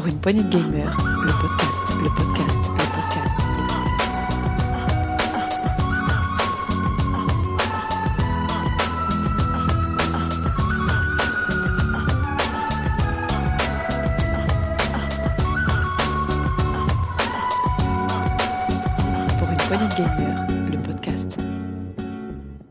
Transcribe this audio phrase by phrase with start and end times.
[0.00, 2.58] Pour une poignée de gamers, le podcast, le podcast.
[19.38, 21.36] Pour une poignée de gamers, le podcast.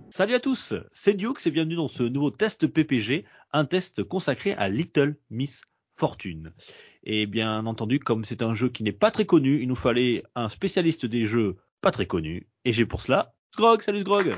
[0.09, 3.23] Salut à tous, c'est Diox et bienvenue dans ce nouveau test PPG,
[3.53, 5.61] un test consacré à Little Miss
[5.99, 6.53] Fortune.
[7.03, 10.23] Et bien entendu, comme c'est un jeu qui n'est pas très connu, il nous fallait
[10.33, 12.47] un spécialiste des jeux pas très connus.
[12.63, 14.37] Et j'ai pour cela Sgrog, salut Sgrog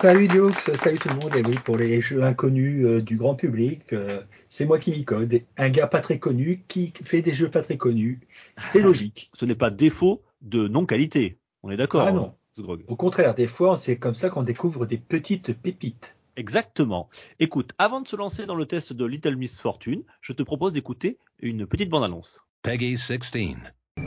[0.00, 1.36] Salut Dioux, salut tout le monde.
[1.36, 5.04] Et oui, pour les jeux inconnus euh, du grand public, euh, c'est moi qui m'y
[5.04, 5.42] code.
[5.58, 8.20] Un gars pas très connu qui fait des jeux pas très connus.
[8.56, 9.30] C'est logique.
[9.34, 12.34] Ce n'est pas défaut de non-qualité, on est d'accord Ah non.
[12.56, 16.16] Sgrog Au contraire, des fois, c'est comme ça qu'on découvre des petites pépites.
[16.36, 17.08] Exactement.
[17.38, 20.72] Écoute, avant de se lancer dans le test de Little Miss Fortune, je te propose
[20.72, 22.40] d'écouter une petite bande-annonce.
[22.62, 23.56] Peggy 16.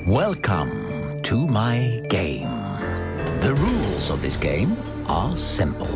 [0.08, 2.50] Welcome to my game.
[3.42, 4.76] The rules of this game
[5.08, 5.88] are simple.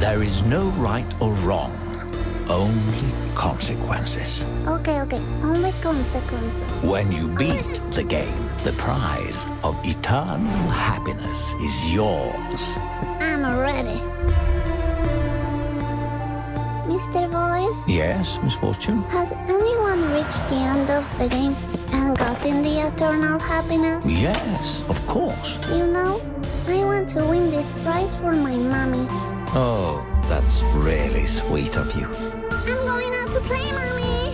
[0.00, 1.72] There is no right or wrong,
[2.48, 4.44] only consequences.
[4.66, 5.20] Okay, okay.
[5.42, 6.82] Only consequences.
[6.82, 13.07] When you beat the game, the prize of eternal happiness is yours.
[18.08, 19.02] Yes, Miss Fortune?
[19.10, 21.54] has anyone reached the end of the game
[21.92, 24.02] and gotten the eternal happiness?
[24.06, 25.58] Yes, of course.
[25.68, 26.18] You know,
[26.66, 29.06] I want to win this prize for my mommy.
[29.52, 32.06] Oh, that's really sweet of you.
[32.70, 34.32] I'm going out to play, mommy.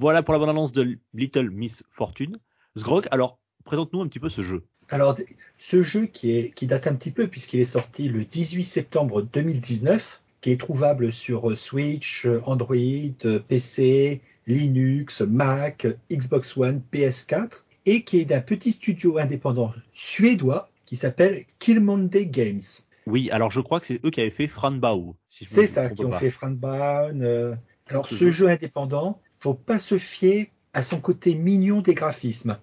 [0.00, 2.38] Voilà pour la bande-annonce de Little Miss Fortune.
[2.74, 4.64] Sgrog, alors présente-nous un petit peu ce jeu.
[4.88, 5.14] Alors,
[5.58, 9.20] ce jeu qui, est, qui date un petit peu puisqu'il est sorti le 18 septembre
[9.20, 12.76] 2019, qui est trouvable sur Switch, Android,
[13.48, 20.96] PC, Linux, Mac, Xbox One, PS4, et qui est d'un petit studio indépendant suédois qui
[20.96, 22.60] s'appelle Killmonde Games.
[23.06, 25.16] Oui, alors je crois que c'est eux qui avaient fait Franbau.
[25.28, 26.18] Si C'est ça, qui ont pas.
[26.18, 27.20] fait Franbaun.
[27.22, 27.54] euh.
[27.88, 28.30] Alors, Ce ce jeu.
[28.30, 32.58] jeu indépendant, faut pas se fier à son côté mignon des graphismes,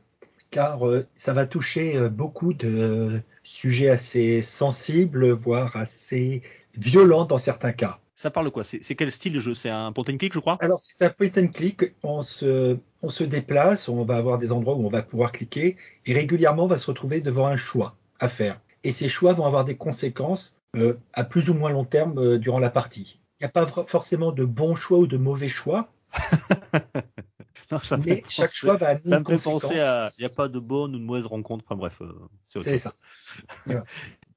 [0.52, 6.42] car euh, ça va toucher euh, beaucoup de sujets assez sensibles, voire assez
[6.78, 8.00] violents dans certains cas.
[8.16, 8.64] Ça parle de quoi?
[8.64, 9.54] C'est quel style de jeu?
[9.54, 10.58] C'est un point and click, je crois?
[10.60, 11.94] Alors, c'est un point and click.
[12.02, 15.78] On se, on se déplace, on va avoir des endroits où on va pouvoir cliquer,
[16.08, 18.60] et régulièrement, on va se retrouver devant un choix à faire.
[18.84, 22.38] Et ces choix vont avoir des conséquences euh, à plus ou moins long terme euh,
[22.40, 23.20] durant la partie.
[23.40, 25.90] Il n'y a pas forcément de bons choix ou de mauvais choix,
[27.70, 30.12] Non, mais chaque penser- choix va amener Ça une me fait penser à.
[30.18, 31.66] Il n'y a pas de bonne ou de mauvaise rencontre.
[31.68, 32.14] Enfin bref, euh,
[32.48, 32.94] c'est ça.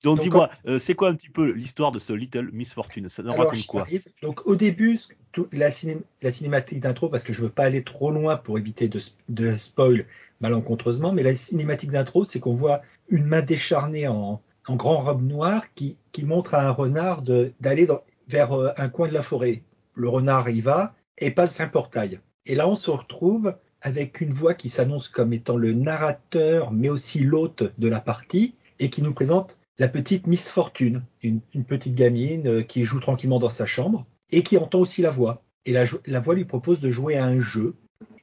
[0.02, 3.08] Donc, Donc, dis-moi, euh, c'est quoi un petit peu l'histoire de ce Little Miss Fortune?
[3.08, 3.82] Ça nous raconte quoi?
[4.22, 4.98] Donc, au début,
[5.32, 8.58] tout- la, ciné- la cinématique d'intro, parce que je veux pas aller trop loin pour
[8.58, 10.06] éviter de, de spoil
[10.40, 15.22] malencontreusement, mais la cinématique d'intro, c'est qu'on voit une main décharnée en, en grand robe
[15.22, 17.86] noire qui, qui montre à un renard d'aller
[18.28, 19.62] vers euh, un coin de la forêt.
[19.94, 22.20] Le renard y va et passe un portail.
[22.46, 26.88] Et là, on se retrouve avec une voix qui s'annonce comme étant le narrateur, mais
[26.88, 31.64] aussi l'hôte de la partie, et qui nous présente la petite Miss Fortune, une, une
[31.64, 35.42] petite gamine euh, qui joue tranquillement dans sa chambre et qui entend aussi la voix.
[35.66, 37.74] Et la, voix lui propose de jouer à un jeu.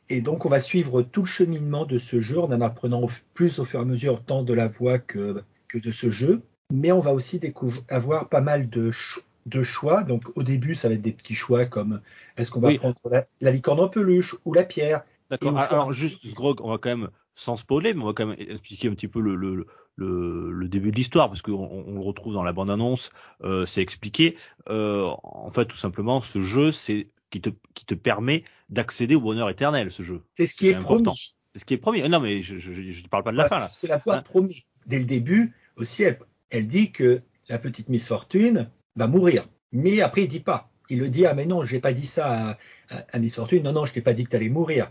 [0.10, 3.60] Et donc on va suivre tout le cheminement de ce jeu en en apprenant plus
[3.60, 6.42] au fur et à mesure tant de la voix que, que de ce jeu.
[6.74, 10.04] Mais on va aussi découvrir, avoir pas mal de, ch- de choix.
[10.04, 12.02] Donc au début, ça va être des petits choix comme
[12.38, 12.78] est-ce qu'on va Oui.
[12.80, 15.04] prendre la, la licorne en peluche ou la pierre?
[15.30, 15.54] D'accord.
[15.54, 18.36] au Alors, juste, Sgrog, on va quand même, sans spoiler, mais on va quand même
[18.40, 22.00] expliquer un petit peu le, le, le, le début de l'histoire, parce qu'on on le
[22.02, 23.12] retrouve dans la bande-annonce,
[23.44, 24.36] euh, c'est expliqué.
[24.70, 29.22] Euh, en fait, tout simplement, ce jeu, c'est qui te, qui te permet d'accéder au
[29.22, 30.24] bonheur éternel, ce jeu.
[30.34, 31.36] C'est ce qui est promis.
[31.54, 32.02] C'est ce qui est promis.
[32.10, 33.68] Non, mais je ne parle pas de la fin, là.
[33.70, 34.22] C'est ce que la voix Hein?
[34.24, 34.64] promet.
[34.88, 36.18] Dès le début, aussi, elle,
[36.50, 39.48] elle dit que la petite Miss Fortune va mourir.
[39.72, 40.72] Mais après, il dit pas.
[40.90, 42.52] Il le dit, ah mais non, j'ai pas dit ça à,
[42.90, 43.62] à- à Miss Fortune.
[43.62, 44.90] Non, non, je t'ai pas dit que tu allais mourir.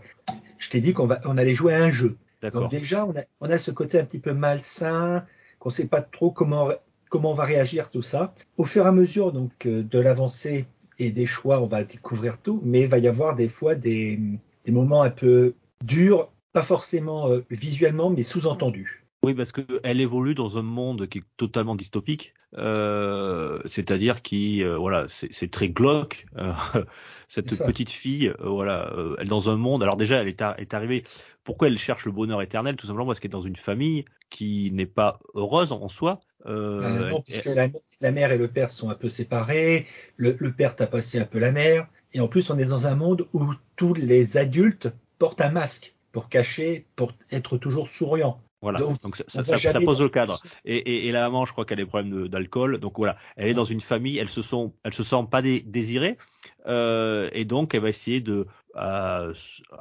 [0.59, 2.17] Je t'ai dit qu'on on allait jouer à un jeu.
[2.41, 3.07] Donc déjà,
[3.39, 5.25] on a, ce côté un petit peu malsain,
[5.59, 6.69] qu'on sait pas trop comment,
[7.09, 8.33] comment on va réagir, tout ça.
[8.57, 10.67] Au fur et à mesure donc euh, de l'avancée
[10.99, 14.19] et des choix, on va découvrir tout, mais il va y avoir des fois des,
[14.65, 19.06] des moments un peu durs, pas forcément euh, visuellement, mais sous-entendus.
[19.27, 24.77] Oui, parce qu'elle évolue dans un monde qui est totalement dystopique, euh, c'est-à-dire qui, euh,
[24.77, 26.25] voilà, c'est très glauque.
[26.37, 26.53] euh,
[27.27, 29.83] cette petite fille, voilà, elle est dans un monde.
[29.83, 31.03] Alors déjà, elle est, ar- est arrivée.
[31.43, 32.75] Pourquoi elle cherche le bonheur éternel?
[32.77, 36.19] Tout simplement parce qu'elle est dans une famille qui n'est pas heureuse en soi.
[36.45, 37.69] Euh, non, elle- puisque la,
[38.01, 41.25] la mère et le père sont un peu séparés, le, le père t'a passé un
[41.25, 43.43] peu la mère, Et en plus, on est dans un monde où
[43.75, 44.89] tous les adultes
[45.19, 48.39] portent un masque pour cacher, pour être toujours souriant.
[48.61, 50.41] Voilà, Donc, donc, ça, pose le cadre.
[50.65, 52.79] Et, et, et la maman, je crois qu'elle a des problèmes de- d'alcool.
[52.79, 55.61] Donc voilà, elle est dans une famille, elle se sent, elle se sent pas dé-
[55.61, 56.17] désirée,
[56.65, 59.33] euh, et donc elle va essayer de, euh,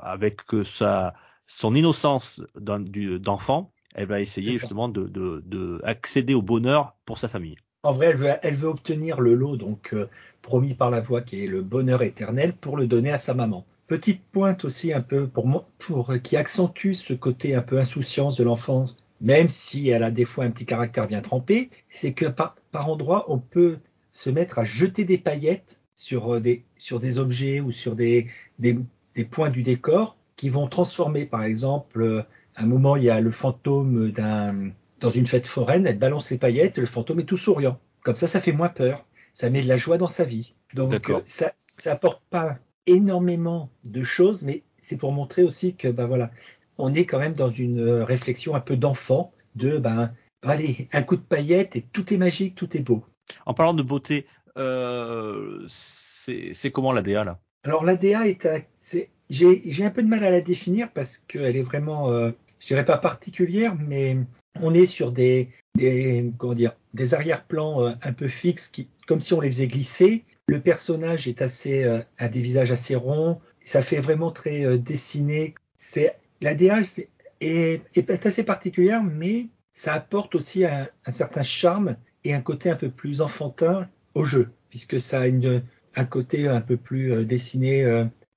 [0.03, 1.15] avec sa,
[1.47, 7.29] son innocence d'enfant, elle va essayer justement de, de, de accéder au bonheur pour sa
[7.29, 7.57] famille.
[7.83, 10.09] En vrai, elle veut, elle veut obtenir le lot donc euh,
[10.43, 13.65] promis par la voix qui est le bonheur éternel pour le donner à sa maman.
[13.87, 17.79] Petite pointe aussi un peu pour moi, pour euh, qui accentue ce côté un peu
[17.79, 22.13] insouciance de l'enfance, même si elle a des fois un petit caractère bien trempé, c'est
[22.13, 23.79] que par, par endroits on peut
[24.13, 28.29] se mettre à jeter des paillettes sur euh, des sur des objets ou sur des
[28.59, 28.79] des,
[29.15, 32.23] des points du décor qui vont transformer par exemple euh,
[32.57, 36.31] à un moment il y a le fantôme d'un dans une fête foraine, elle balance
[36.31, 37.79] les paillettes et le fantôme est tout souriant.
[38.03, 39.05] Comme ça, ça fait moins peur.
[39.33, 40.55] Ça met de la joie dans sa vie.
[40.75, 46.07] Donc, ça, ça apporte pas énormément de choses, mais c'est pour montrer aussi que, bah
[46.07, 46.31] voilà,
[46.79, 50.13] on est quand même dans une euh, réflexion un peu d'enfant, de, ben,
[50.43, 53.05] allez, un coup de paillettes et tout est magique, tout est beau.
[53.47, 57.41] En parlant de beauté, euh, c'est comment la DA là?
[57.65, 61.57] Alors, l'ADA est, à- c'est, j'ai, un peu de mal à la définir parce qu'elle
[61.57, 62.31] est vraiment, euh,
[62.61, 64.19] je dirais pas particulière, mais
[64.61, 69.35] on est sur des, des comment dire, des arrière-plans un peu fixes, qui, comme si
[69.35, 70.25] on les faisait glisser.
[70.49, 73.41] Le personnage est assez, euh, a des visages assez ronds.
[73.65, 75.55] Ça fait vraiment très euh, dessiné.
[75.77, 77.09] C'est c'est-
[77.41, 82.77] est, est assez particulière, mais ça apporte aussi un, certain charme et un côté un
[82.77, 85.63] peu plus enfantin au jeu, puisque ça a une,
[85.97, 87.85] un côté un peu plus euh, dessiné,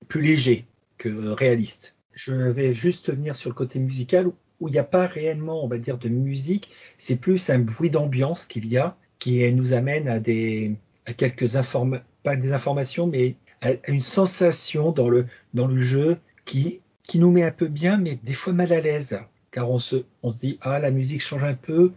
[0.08, 0.66] plus léger
[0.98, 1.96] que réaliste.
[2.14, 4.28] Je vais juste venir sur le côté musical
[4.60, 6.72] où il n'y a pas réellement, on va dire, de musique.
[6.98, 10.76] C'est plus un bruit d'ambiance qu'il y a qui nous amène à des,
[11.10, 16.18] à quelques informations, pas des informations, mais à une sensation dans le, dans le jeu
[16.46, 19.20] qui, qui nous met un peu bien, mais des fois mal à l'aise.
[19.52, 21.94] Car on se, on se dit, ah, la musique change un peu,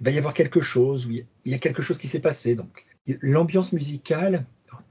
[0.00, 1.98] il va y avoir quelque chose, ou il y a- il y a quelque chose
[1.98, 2.56] qui s'est passé.
[2.56, 2.84] Donc,
[3.22, 4.44] l'ambiance musicale,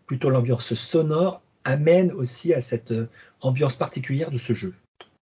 [0.08, 3.10] plutôt l'ambiance sonore, amène aussi à cette euh,
[3.42, 4.74] ambiance particulière de ce jeu.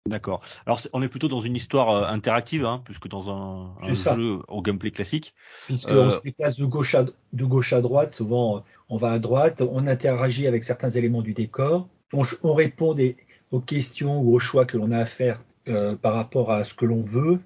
[0.06, 0.42] D'accord.
[0.66, 4.40] Alors on est plutôt dans une histoire euh, interactive, hein, plus que dans un, jeu
[4.50, 5.34] au gameplay classique.
[5.66, 9.20] Puisqu'on Euh, se déplace de gauche, à, de gauche à droite, souvent on va à
[9.20, 13.16] droite, on interagit avec certains éléments du décor, on, on répond des-
[13.52, 16.74] aux questions ou aux choix que l'on a à faire euh, par rapport à ce
[16.74, 17.40] que l'on veut,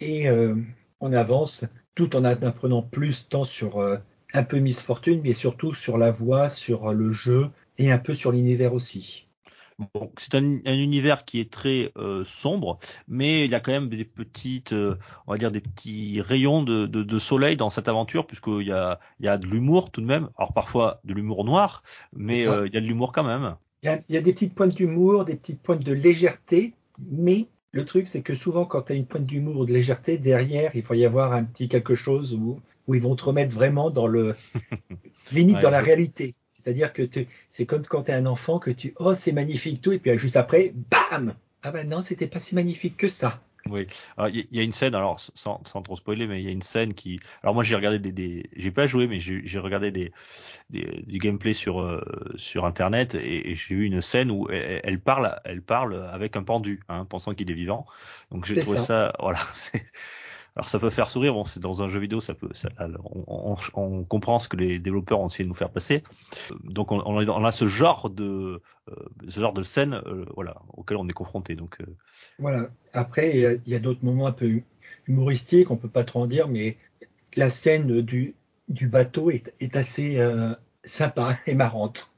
[0.00, 0.54] et euh,
[1.00, 3.78] on avance tout en apprenant plus tant sur
[4.32, 8.14] un peu Miss Fortune, mais surtout sur la voix, sur le jeu et un peu
[8.14, 9.26] sur l'univers aussi.
[9.94, 12.78] Bon, c'est un, un univers qui est très euh, sombre,
[13.08, 14.96] mais il y a quand même des petites, euh,
[15.26, 18.72] on va dire des petits rayons de, de, de soleil dans cette aventure, puisqu'il y
[18.72, 20.28] a, il y a de l'humour tout de même.
[20.36, 21.82] Alors parfois de l'humour noir,
[22.12, 23.56] mais euh, il y a de l'humour quand même.
[23.82, 26.74] Il y, a, il y a des petites pointes d'humour, des petites pointes de légèreté,
[27.10, 30.18] mais le truc, c'est que souvent, quand tu as une pointe d'humour ou de légèreté,
[30.18, 33.54] derrière, il faut y avoir un petit quelque chose où, où ils vont te remettre
[33.54, 34.34] vraiment dans le.
[35.32, 36.34] limite Ouais, dans la réalité.
[36.62, 37.02] C'est-à-dire que
[37.48, 38.94] c'est comme quand tu es un enfant que tu.
[38.98, 42.54] Oh, c'est magnifique, tout, et puis juste après, bam Ah ben non, c'était pas si
[42.54, 43.40] magnifique que ça.
[43.68, 43.86] Oui.
[44.32, 46.62] Il y, a une scène, alors sans, sans trop spoiler, mais il y a une
[46.62, 47.20] scène qui.
[47.42, 48.48] Alors moi j'ai regardé des, des...
[48.56, 50.12] j'ai pas joué, mais j'ai regardé des,
[50.70, 52.02] des du gameplay sur euh,
[52.36, 56.36] sur internet et, et j'ai eu une scène où elle, elle parle, elle parle avec
[56.36, 57.84] un pendu, hein, pensant qu'il est vivant.
[58.30, 58.84] Donc j'ai trouvé ça.
[58.84, 59.40] ça, voilà.
[60.56, 62.68] Alors ça peut faire sourire, bon c'est dans un jeu vidéo, ça peut, ça,
[63.04, 66.02] on, on, on comprend ce que les développeurs ont essayé de nous faire passer.
[66.50, 68.94] Euh, Donc on, on, a- ce genre de, euh,
[69.28, 71.54] ce genre de scène, euh, voilà, auquel on est confronté.
[71.54, 71.86] Donc euh,
[72.38, 72.68] Voilà.
[72.92, 74.60] Après, il y a, d'autres moments un peu
[75.06, 76.76] humoristiques, on peut pas trop en dire, mais
[77.36, 78.34] la scène du,
[78.68, 80.18] du bateau est, est assez
[80.84, 82.12] sympa et marrante.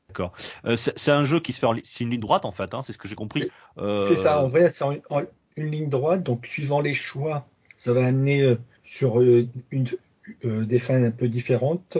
[0.67, 2.83] Euh, c'est un jeu qui se fait en c'est une ligne droite en fait, hein,
[2.85, 3.51] c'est ce que j'ai compris.
[3.77, 5.23] C'est ça, en vrai, c'est en, en
[5.57, 7.47] une ligne droite, donc suivant les choix,
[7.83, 9.89] ça va amener euh, sur euh, une,
[10.45, 11.99] euh, des fins un peu différentes.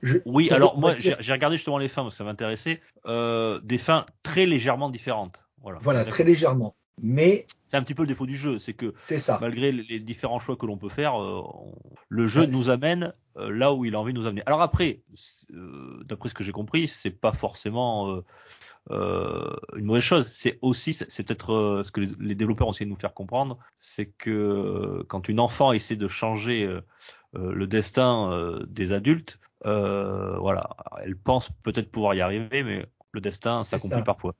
[0.00, 2.80] Je- Oui, alors moi j'ai regardé justement les fins, parce que ça m'intéressait.
[3.04, 5.44] Euh, des fins très légèrement différentes.
[5.60, 5.80] Voilà.
[5.82, 6.74] Voilà, très légèrement.
[7.02, 9.36] Mais C'est un petit peu le défaut du jeu, c'est que ça.
[9.38, 11.42] malgré les différents choix que l'on peut faire, euh,
[12.08, 14.42] le jeu Ouais, nous amène euh, là où il a envie de nous amener.
[14.46, 15.02] Alors après,
[16.06, 18.22] d'après ce que j'ai compris, c'est pas forcément
[18.90, 20.28] une mauvaise chose.
[20.32, 23.14] C'est aussi, c'est peut-être euh, ce que les, les développeurs ont essayé de nous faire
[23.14, 26.80] comprendre, c'est que euh, quand une enfant essaie de changer euh,
[27.36, 32.86] euh, le destin euh, des adultes, euh, voilà, elle pense peut-être pouvoir y arriver, mais
[33.12, 34.34] le destin s'accomplit parfois.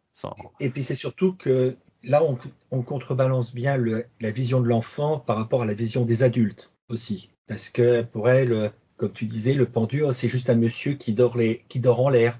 [0.60, 2.38] Et puis c'est surtout que là, on,
[2.70, 6.72] on contrebalance bien le- la vision de l'enfant par rapport à la vision des adultes
[6.88, 7.30] aussi.
[7.46, 11.14] Parce que pour elle, euh, comme tu disais, le pendu, c'est juste un monsieur qui
[11.14, 12.38] dort, les, qui dort en l'air.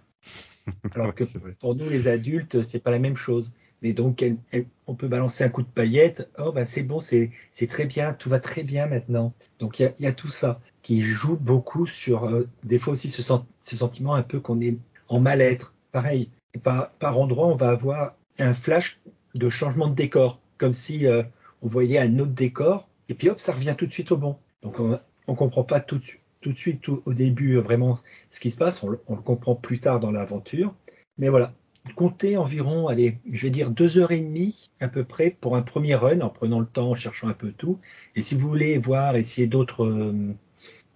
[0.94, 1.24] Alors que
[1.60, 3.52] pour nous, les adultes, c'est pas la même chose.
[3.82, 6.30] Mais donc, elle- elle- on peut balancer un coup de paillette.
[6.38, 9.34] Oh, ben c'est bon, c'est c'est très bien, tout va très bien maintenant.
[9.58, 12.78] Donc, il y a, il y a tout ça qui joue beaucoup sur, euh, des
[12.78, 15.74] fois aussi, ce, sen- ce sentiment un peu qu'on est en mal-être.
[15.92, 19.00] Pareil, Et par, par endroit, on va avoir un flash
[19.34, 21.22] de changement de décor, comme si euh,
[21.62, 24.36] on voyait un autre décor, et puis hop, ça revient tout de suite au bon.
[24.62, 26.04] Donc, on, on comprend pas tout, de-
[26.46, 27.98] tout de suite, au début, euh, vraiment
[28.30, 28.82] ce qui se passe.
[28.84, 30.74] On, le- comprend plus tard dans l'aventure.
[31.18, 31.52] Mais voilà,
[31.96, 35.62] comptez environ, allez, je vais dire deux heures et demie à peu près pour un
[35.62, 37.78] premier run, en prenant le temps, en cherchant un peu tout.
[38.14, 40.34] Et si vous voulez voir, essayer d'autres euh,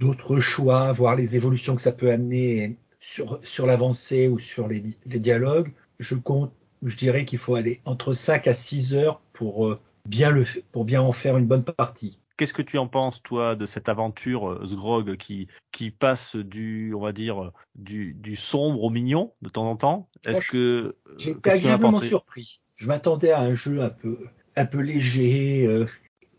[0.00, 4.80] d'autres choix, voir les évolutions que ça peut amener sur, sur l'avancée ou sur les,
[4.80, 6.52] di- les dialogues, je compte,
[6.84, 10.84] je dirais qu'il faut aller entre 5 à 6 heures pour euh, bien le, pour
[10.86, 12.19] bien en faire une bonne partie.
[12.40, 16.94] Qu'est-ce que tu en penses, toi, de cette aventure euh, Sgrog qui qui passe du,
[16.96, 20.08] on va dire, euh, du, du sombre au mignon de temps en temps?
[20.24, 22.62] Est-ce que J'ai euh, été agréablement surpris.
[22.76, 24.16] Je m'attendais à un jeu un peu,
[24.56, 25.84] un peu léger, euh,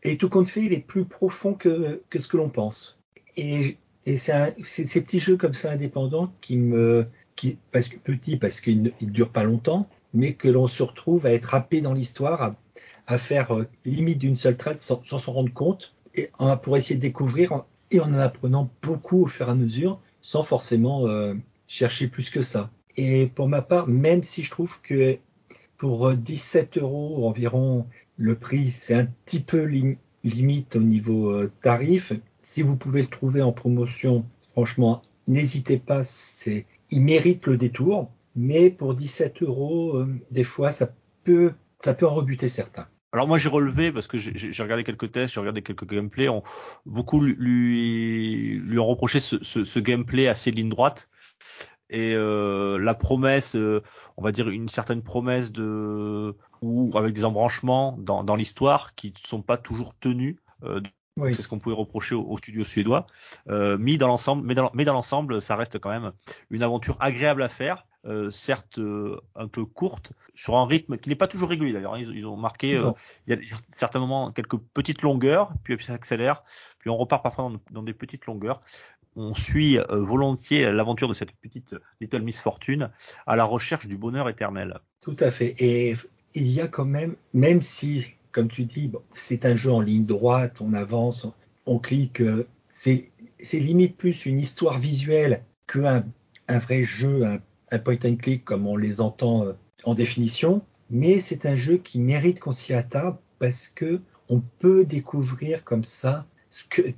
[0.01, 2.99] et tout compte fait, il est plus profond que, que ce que l'on pense.
[3.37, 3.77] Et,
[4.07, 7.05] et c'est ces petits jeux comme ça indépendants qui me,
[7.35, 10.81] qui, parce que petit, parce qu'ils ne ils durent pas longtemps, mais que l'on se
[10.81, 12.55] retrouve à être happé dans l'histoire, à,
[13.07, 16.95] à faire euh, limite d'une seule traite sans s'en rendre compte, et en- pour essayer
[16.97, 21.07] de découvrir en- et en en apprenant beaucoup au fur et à mesure, sans forcément
[21.07, 21.33] euh,
[21.67, 22.69] chercher plus que ça.
[22.97, 25.17] Et pour ma part, même si je trouve que
[25.77, 31.31] pour euh, 17 euros environ, le prix c'est un petit peu lim- limite au niveau
[31.31, 32.13] euh, tarif.
[32.43, 38.09] Si vous pouvez le trouver en promotion, franchement, n'hésitez pas, c'est, il mérite le détour.
[38.35, 40.93] Mais pour 17 euros, euh, des fois, ça
[41.23, 41.53] peut,
[41.83, 42.87] ça peut en rebuter certains.
[43.13, 46.29] Alors moi j'ai relevé parce que j'ai regardé quelques tests, j'ai regardé quelques gameplays.
[46.29, 46.43] On,
[46.85, 51.09] beaucoup lui ont reproché ce, ce, ce gameplay assez ligne droite
[51.89, 53.81] et euh, la promesse, euh,
[54.15, 59.07] on va dire une certaine promesse de ou avec des embranchements dans, dans l'histoire qui
[59.09, 60.37] ne sont pas toujours tenus.
[60.63, 60.79] Euh,
[61.17, 61.35] Oui.
[61.35, 63.05] c'est ce qu'on pouvait reprocher au, au studio suédois.
[63.49, 66.13] Mis dans l'ensemble, mais dans, mais dans l'ensemble, ça reste quand même
[66.49, 67.85] une aventure agréable à faire.
[68.07, 71.93] Euh, certes euh, un peu courte, sur un rythme qui n'est pas toujours régulier d'ailleurs.
[71.93, 71.99] hein.
[71.99, 72.89] Ils, ils ont marqué, euh,
[73.27, 76.43] il y a certains moments quelques petites longueurs, puis ça accélère,
[76.79, 78.59] puis on repart parfois dans, dans des petites longueurs.
[79.15, 82.89] On suit volontiers l'aventure de cette petite Little Miss Fortune
[83.27, 84.79] à la recherche du bonheur éternel.
[85.01, 85.53] Tout à fait.
[85.59, 85.95] Et
[86.33, 89.81] il y a quand même, même si, comme tu dis, bon, c'est un jeu en
[89.81, 91.33] ligne droite, on avance, on,
[91.67, 92.23] on clique,
[92.71, 96.03] c'est c'est limite plus une histoire visuelle qu'un
[96.47, 97.39] un vrai jeu, un,
[97.71, 100.61] un point and click comme on les entend euh, en définition.
[100.89, 105.83] Mais c'est un jeu qui mérite qu'on s'y attarde parce que on peut découvrir comme
[105.83, 106.25] ça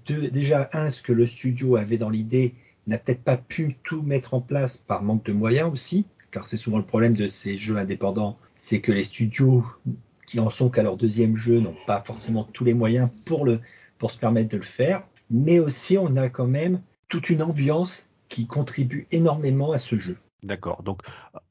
[0.05, 2.55] déjà un ce que le studio avait dans l'idée
[2.87, 6.57] n'a peut-être pas pu tout mettre en place par manque de moyens aussi, car c'est
[6.57, 9.63] souvent le problème de ces jeux indépendants, c'est que les studios
[10.25, 13.59] qui en sont qu'à leur deuxième jeu n'ont pas forcément tous les moyens pour le
[13.99, 18.09] pour se permettre de le faire, mais aussi on a quand même toute une ambiance
[18.27, 20.17] qui contribue énormément à ce jeu.
[20.43, 20.83] D'accord.
[20.83, 21.01] Donc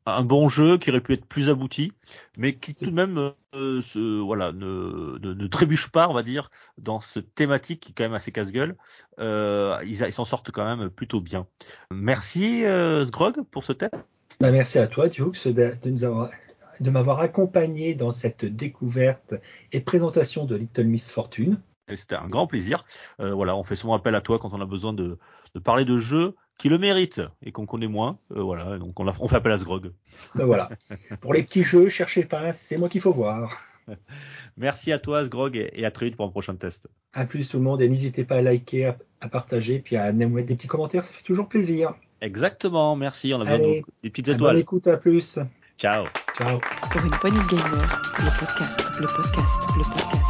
[0.06, 1.92] un bon jeu qui aurait pu être plus abouti,
[2.36, 6.22] mais qui tout de même euh, se, voilà, ne, ne, ne trébuche pas, on va
[6.22, 8.76] dire, dans ce thématique qui est quand même assez casse-gueule.
[9.18, 11.46] Euh, ils s'en sortent quand même plutôt bien.
[11.90, 13.94] Merci euh, Sgrog pour ce test.
[14.40, 16.30] Bah, merci à toi, Dukes, de, de nous avoir
[16.80, 19.34] de m'avoir accompagné dans cette découverte
[19.72, 21.60] et présentation de Little Miss Fortune.
[21.94, 22.84] C'était un grand plaisir.
[23.20, 25.18] Euh, voilà, on fait souvent appel à toi quand on a besoin de,
[25.54, 28.18] de parler de jeux qui le méritent et qu'on connaît moins.
[28.36, 29.90] Euh, voilà, donc on, on fait appel à Sgrog.
[30.36, 30.68] Ben voilà.
[31.20, 33.60] Pour les petits jeux, cherchez pas, c'est moi qu'il faut voir.
[34.56, 36.86] Merci à toi Sgrog et, et à très vite pour un prochain test.
[37.14, 40.12] À plus tout le monde et n'hésitez pas à liker, à, à partager, puis à
[40.12, 41.94] nous mettre des petits commentaires, ça fait toujours plaisir.
[42.20, 43.34] Exactement, merci.
[43.34, 44.58] On a besoin de des petites Bonne étoiles.
[44.58, 45.40] écoute, à plus.
[45.78, 46.04] Ciao.
[46.38, 46.60] Ciao.
[46.92, 50.21] Pour une poignée de gamers, le podcast, le podcast, le podcast.